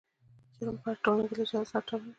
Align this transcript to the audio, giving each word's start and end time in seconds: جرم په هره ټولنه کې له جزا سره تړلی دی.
جرم 0.57 0.75
په 0.83 0.89
هره 0.91 1.01
ټولنه 1.03 1.25
کې 1.29 1.35
له 1.39 1.45
جزا 1.49 1.61
سره 1.69 1.83
تړلی 1.87 1.99
دی. 2.07 2.09